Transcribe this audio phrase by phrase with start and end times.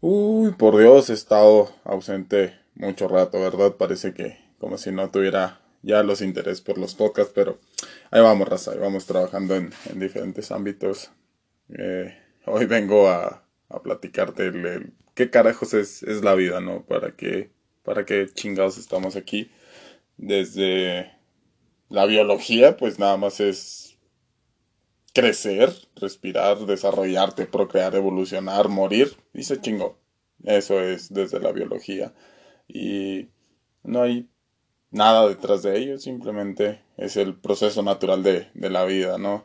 [0.00, 3.74] Uy, por Dios, he estado ausente mucho rato, ¿verdad?
[3.74, 7.58] Parece que como si no tuviera ya los intereses por los podcasts, pero
[8.12, 11.10] ahí vamos, raza, ahí vamos trabajando en, diferentes ámbitos.
[11.76, 12.16] Eh,
[12.46, 14.52] hoy vengo a, a platicarte
[15.14, 16.84] qué carajos es, es la vida, ¿no?
[16.84, 17.50] Para qué,
[17.82, 19.50] para qué chingados estamos aquí.
[20.16, 21.10] Desde
[21.88, 23.87] la biología, pues nada más es
[25.12, 29.98] crecer, respirar, desarrollarte, procrear, evolucionar, morir, y se chingó.
[30.44, 32.14] Eso es desde la biología.
[32.68, 33.28] Y
[33.82, 34.28] no hay
[34.90, 39.44] nada detrás de ello, simplemente es el proceso natural de, de la vida, ¿no?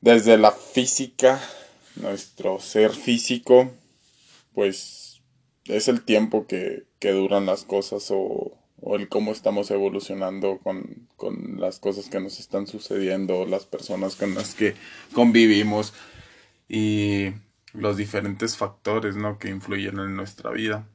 [0.00, 1.40] Desde la física,
[1.96, 3.70] nuestro ser físico,
[4.54, 5.22] pues
[5.66, 11.08] es el tiempo que, que duran las cosas o o el cómo estamos evolucionando con,
[11.16, 14.74] con, las cosas que nos están sucediendo, las personas con las que
[15.12, 15.92] convivimos
[16.68, 17.32] y
[17.72, 19.38] los diferentes factores ¿no?
[19.38, 20.86] que influyen en nuestra vida.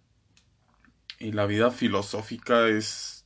[1.20, 3.26] Y la vida filosófica es,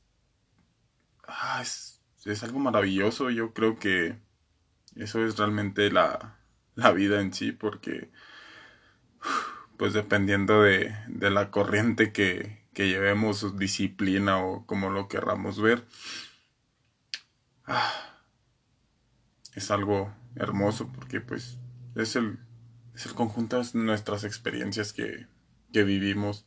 [1.27, 3.29] ah, es, es, algo maravilloso.
[3.29, 4.15] Yo creo que
[4.95, 6.37] eso es realmente la,
[6.75, 8.09] la vida en sí, porque
[9.77, 15.85] pues dependiendo de, de la corriente que, que llevemos disciplina o como lo querramos ver.
[17.65, 17.91] Ah,
[19.53, 21.57] es algo hermoso porque pues
[21.95, 22.39] es el,
[22.95, 25.27] es el conjunto de nuestras experiencias que,
[25.73, 26.45] que vivimos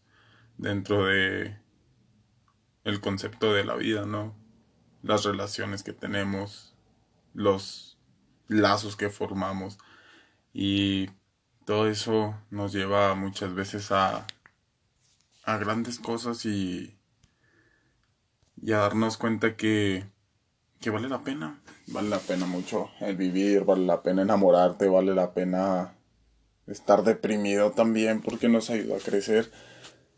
[0.57, 1.59] dentro de
[2.85, 4.35] el concepto de la vida, ¿no?
[5.03, 6.75] Las relaciones que tenemos,
[7.35, 7.99] los
[8.49, 9.77] lazos que formamos
[10.55, 11.11] y
[11.67, 14.27] todo eso nos lleva muchas veces a
[15.45, 16.97] a grandes cosas y,
[18.61, 20.05] y a darnos cuenta que,
[20.81, 21.61] que vale la pena.
[21.89, 25.95] Vale la pena mucho el vivir, vale la pena enamorarte, vale la pena
[26.67, 29.51] estar deprimido también porque nos ayuda a crecer.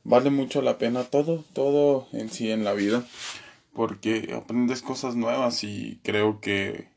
[0.04, 3.04] Vale mucho la pena todo, todo en sí en la vida
[3.74, 6.88] porque aprendes cosas nuevas y creo que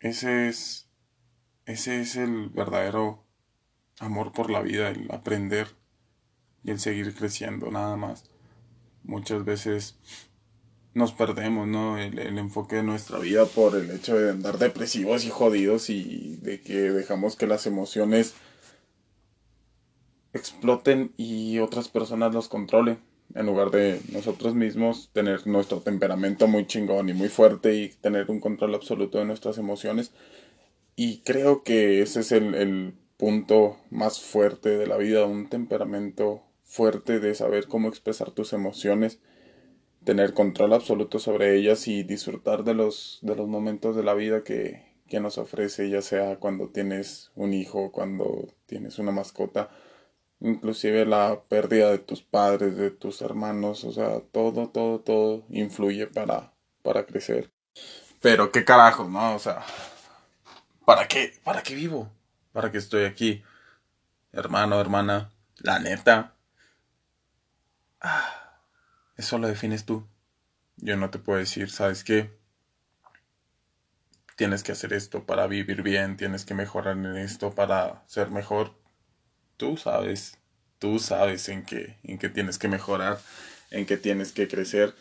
[0.00, 0.88] ese es
[1.66, 3.24] ese es el verdadero
[4.00, 5.68] amor por la vida, el aprender
[6.64, 8.24] y el seguir creciendo nada más.
[9.04, 9.96] Muchas veces
[10.94, 11.98] nos perdemos, ¿no?
[11.98, 16.60] El, enfoque de nuestra vida por el hecho de andar depresivos y jodidos y de
[16.60, 18.34] que dejamos que las emociones
[20.34, 22.98] exploten y otras personas los controlen.
[23.34, 28.30] En lugar de nosotros mismos tener nuestro temperamento muy chingón y muy fuerte y tener
[28.30, 30.12] un control absoluto de nuestras emociones.
[30.96, 36.42] Y creo que ese es el, el punto más fuerte de la vida, un temperamento
[36.72, 39.18] fuerte de saber cómo expresar tus emociones,
[40.06, 44.42] tener control absoluto sobre ellas y disfrutar de los, de los momentos de la vida
[44.42, 49.68] que, que nos ofrece, ya sea cuando tienes un hijo, cuando tienes una mascota,
[50.40, 56.06] inclusive la pérdida de tus padres, de tus hermanos, o sea, todo, todo, todo influye
[56.06, 57.52] para, para crecer.
[58.22, 59.34] Pero qué carajo, ¿no?
[59.34, 59.62] O sea,
[60.86, 61.34] ¿para qué?
[61.44, 62.10] ¿Para qué vivo?
[62.52, 63.42] ¿Para qué estoy aquí?
[64.32, 66.34] Hermano, hermana, la neta,
[68.02, 68.58] Ah,
[69.16, 70.06] eso lo defines tú.
[70.76, 72.30] Yo no te puedo decir, ¿sabes qué?
[74.36, 78.74] Tienes que hacer esto para vivir bien, tienes que mejorar en esto para ser mejor.
[79.56, 80.36] Tú sabes,
[80.80, 83.20] tú sabes en qué, en qué tienes que mejorar,
[83.70, 84.94] en qué tienes que crecer.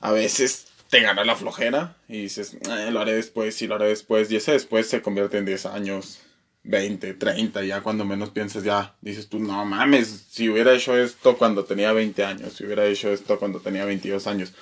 [0.00, 3.88] A veces te gana la flojera y dices, eh, lo haré después y lo haré
[3.88, 4.30] después.
[4.30, 6.20] Y ese después se convierte en 10 años,
[6.64, 11.36] 20, 30, ya cuando menos piensas, ya dices tú, no mames, si hubiera hecho esto
[11.36, 14.54] cuando tenía 20 años, si hubiera hecho esto cuando tenía 22 años.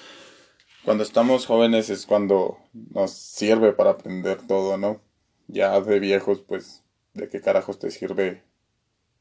[0.85, 5.01] Cuando estamos jóvenes es cuando nos sirve para aprender todo, ¿no?
[5.47, 6.83] Ya de viejos, pues,
[7.15, 8.43] ¿de qué carajos te sirve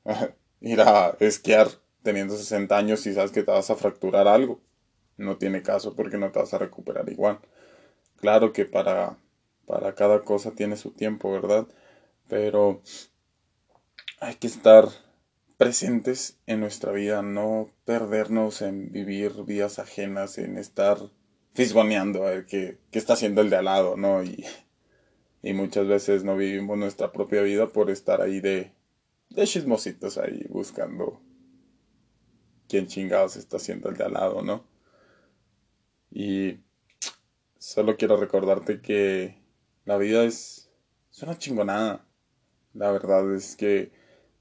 [0.61, 1.67] ir a esquiar
[2.01, 4.59] teniendo 60 años y sabes que te vas a fracturar algo?
[5.17, 7.39] No tiene caso porque no te vas a recuperar igual.
[8.17, 9.17] Claro que para,
[9.67, 11.67] para cada cosa tiene su tiempo, ¿verdad?
[12.31, 12.81] Pero
[14.21, 14.87] hay que estar
[15.57, 20.97] presentes en nuestra vida, no perdernos en vivir vidas ajenas, en estar
[21.53, 24.23] fisgoneando a ver qué, qué está haciendo el de al lado, ¿no?
[24.23, 24.45] Y,
[25.43, 28.71] y muchas veces no vivimos nuestra propia vida por estar ahí de,
[29.29, 31.21] de chismositos ahí buscando
[32.69, 34.63] quién chingados está haciendo el de al lado, ¿no?
[36.09, 36.61] Y
[37.57, 39.37] solo quiero recordarte que
[39.83, 40.71] la vida es,
[41.11, 42.07] es una chingonada.
[42.73, 43.91] La verdad es que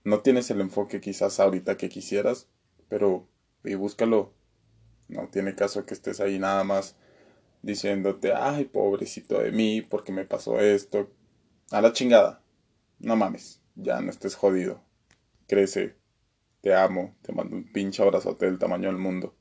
[0.05, 2.49] no tienes el enfoque quizás ahorita que quisieras,
[2.89, 3.29] pero
[3.65, 4.33] y búscalo.
[5.09, 6.97] No tiene caso que estés ahí nada más
[7.63, 11.11] diciéndote, ay, pobrecito de mí, porque me pasó esto.
[11.73, 12.43] A la chingada.
[13.01, 14.83] No mames, ya no estés jodido.
[15.49, 15.97] Crece,
[16.63, 19.37] Te amo, te mando un pinche abrazote del tamaño del mundo.